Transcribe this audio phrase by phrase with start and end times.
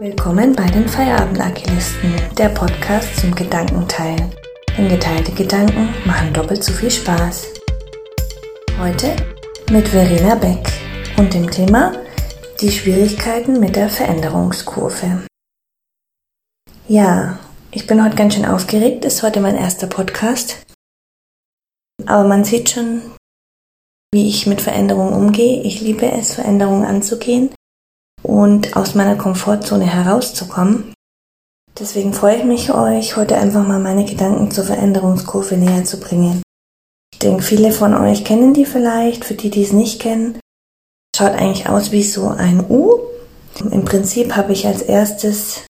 [0.00, 4.34] Willkommen bei den Feierabend-Agilisten, der Podcast zum Gedankenteilen.
[4.76, 7.46] Denn geteilte Gedanken machen doppelt so viel Spaß.
[8.80, 9.14] Heute
[9.70, 10.66] mit Verena Beck
[11.16, 11.92] und dem Thema
[12.60, 15.26] die Schwierigkeiten mit der Veränderungskurve.
[16.88, 17.38] Ja,
[17.70, 20.66] ich bin heute ganz schön aufgeregt, ist heute mein erster Podcast.
[22.04, 23.00] Aber man sieht schon,
[24.12, 25.62] wie ich mit Veränderungen umgehe.
[25.62, 27.53] Ich liebe es, Veränderungen anzugehen
[28.24, 30.92] und aus meiner Komfortzone herauszukommen.
[31.78, 36.42] Deswegen freue ich mich, euch heute einfach mal meine Gedanken zur Veränderungskurve näher zu bringen.
[37.12, 40.38] Ich denke, viele von euch kennen die vielleicht, für die, die es nicht kennen.
[41.16, 43.00] Schaut eigentlich aus wie so ein U.
[43.70, 45.66] Im Prinzip habe ich als erstes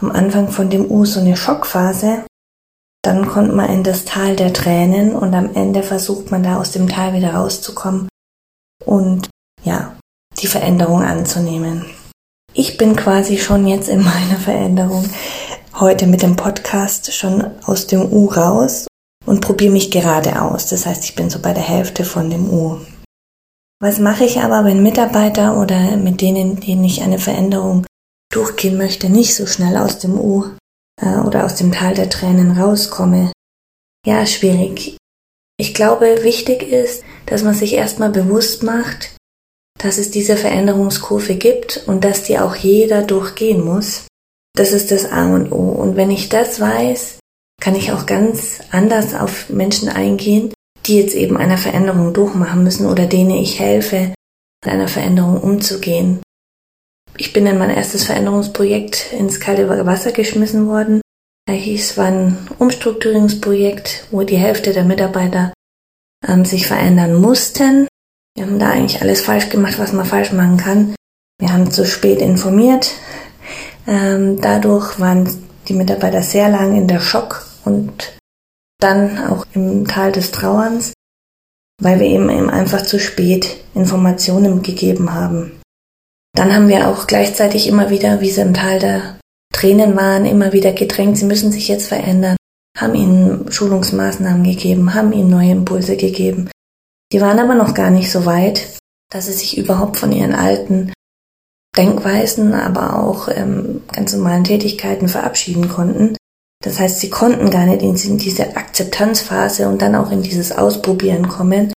[0.00, 2.24] am Anfang von dem U so eine Schockphase.
[3.02, 6.72] Dann kommt man in das Tal der Tränen und am Ende versucht man da aus
[6.72, 8.08] dem Tal wieder rauszukommen.
[8.84, 9.30] Und
[9.62, 9.96] ja,
[10.38, 11.86] die Veränderung anzunehmen.
[12.52, 15.08] Ich bin quasi schon jetzt in meiner Veränderung
[15.74, 18.86] heute mit dem Podcast schon aus dem U raus
[19.26, 20.68] und probiere mich gerade aus.
[20.68, 22.78] Das heißt, ich bin so bei der Hälfte von dem U.
[23.80, 27.84] Was mache ich aber, wenn Mitarbeiter oder mit denen, denen ich eine Veränderung
[28.32, 30.46] durchgehen möchte, nicht so schnell aus dem U
[31.00, 33.32] äh, oder aus dem Tal der Tränen rauskomme?
[34.06, 34.96] Ja, schwierig.
[35.58, 39.15] Ich glaube, wichtig ist, dass man sich erstmal bewusst macht,
[39.78, 44.06] dass es diese Veränderungskurve gibt und dass die auch jeder durchgehen muss.
[44.54, 45.70] Das ist das A und O.
[45.70, 47.18] Und wenn ich das weiß,
[47.60, 50.52] kann ich auch ganz anders auf Menschen eingehen,
[50.86, 54.14] die jetzt eben eine Veränderung durchmachen müssen oder denen ich helfe,
[54.64, 56.20] mit einer Veränderung umzugehen.
[57.18, 61.00] Ich bin in mein erstes Veränderungsprojekt ins kalte Wasser geschmissen worden.
[61.48, 65.52] Es war ein Umstrukturierungsprojekt, wo die Hälfte der Mitarbeiter
[66.26, 67.88] ähm, sich verändern mussten
[68.36, 70.94] wir haben da eigentlich alles falsch gemacht, was man falsch machen kann.
[71.40, 72.92] Wir haben zu spät informiert.
[73.86, 75.28] Ähm, dadurch waren
[75.68, 78.12] die Mitarbeiter sehr lang in der Schock und
[78.78, 80.92] dann auch im Tal des Trauerns,
[81.80, 85.58] weil wir eben, eben einfach zu spät Informationen gegeben haben.
[86.34, 89.18] Dann haben wir auch gleichzeitig immer wieder, wie sie im Tal der
[89.54, 92.36] Tränen waren, immer wieder gedrängt, sie müssen sich jetzt verändern,
[92.76, 96.50] haben ihnen Schulungsmaßnahmen gegeben, haben ihnen neue Impulse gegeben.
[97.12, 98.78] Die waren aber noch gar nicht so weit,
[99.12, 100.92] dass sie sich überhaupt von ihren alten
[101.76, 106.16] Denkweisen, aber auch ähm, ganz normalen Tätigkeiten verabschieden konnten.
[106.64, 111.28] Das heißt, sie konnten gar nicht in diese Akzeptanzphase und dann auch in dieses Ausprobieren
[111.28, 111.72] kommen,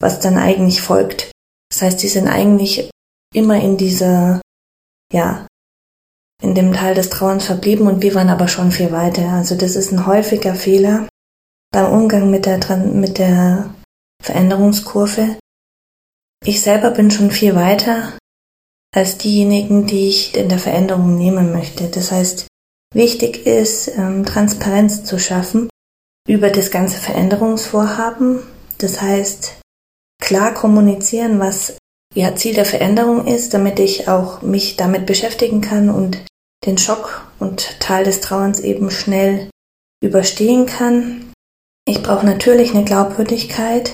[0.00, 1.30] was dann eigentlich folgt.
[1.70, 2.90] Das heißt, sie sind eigentlich
[3.34, 4.40] immer in dieser,
[5.12, 5.46] ja,
[6.42, 9.28] in dem Teil des Trauerns verblieben und wir waren aber schon viel weiter.
[9.28, 11.06] Also das ist ein häufiger Fehler
[11.70, 13.72] beim Umgang mit der, mit der
[14.22, 15.36] Veränderungskurve.
[16.44, 18.16] Ich selber bin schon viel weiter
[18.94, 21.88] als diejenigen, die ich in der Veränderung nehmen möchte.
[21.88, 22.46] Das heißt,
[22.94, 25.68] wichtig ist, ähm, Transparenz zu schaffen
[26.28, 28.40] über das ganze Veränderungsvorhaben.
[28.78, 29.60] Das heißt,
[30.20, 31.76] klar kommunizieren, was
[32.14, 36.22] ja, Ziel der Veränderung ist, damit ich auch mich damit beschäftigen kann und
[36.66, 39.48] den Schock und Teil des Trauerns eben schnell
[40.02, 41.32] überstehen kann.
[41.86, 43.92] Ich brauche natürlich eine Glaubwürdigkeit,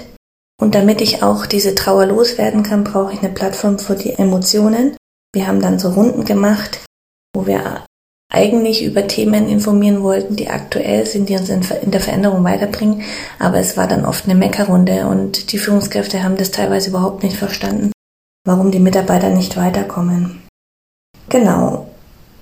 [0.61, 4.97] und damit ich auch diese Trauer loswerden kann, brauche ich eine Plattform für die Emotionen.
[5.33, 6.81] Wir haben dann so Runden gemacht,
[7.35, 7.85] wo wir
[8.31, 13.03] eigentlich über Themen informieren wollten, die aktuell sind, die uns in der Veränderung weiterbringen.
[13.39, 17.37] Aber es war dann oft eine Meckerrunde und die Führungskräfte haben das teilweise überhaupt nicht
[17.37, 17.93] verstanden,
[18.45, 20.43] warum die Mitarbeiter nicht weiterkommen.
[21.29, 21.89] Genau.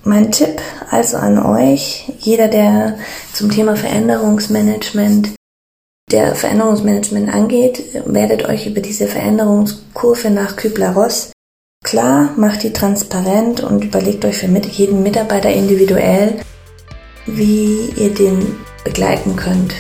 [0.05, 0.61] Mein Tipp
[0.91, 2.97] also an euch, jeder, der
[3.33, 5.35] zum Thema Veränderungsmanagement
[6.11, 11.33] der Veränderungsmanagement angeht, werdet euch über diese Veränderungskurve nach Kübler-Ross
[11.87, 16.41] klar, macht die transparent und überlegt euch für jeden Mitarbeiter individuell,
[17.27, 19.73] wie ihr den begleiten könnt.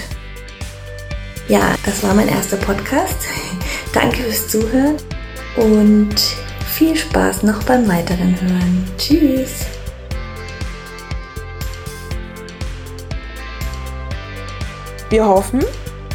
[1.48, 3.16] Ja, das war mein erster Podcast.
[3.92, 4.96] Danke fürs Zuhören
[5.56, 6.14] und
[6.68, 8.88] viel Spaß noch beim weiteren Hören.
[8.98, 9.66] Tschüss!
[15.08, 15.64] Wir hoffen,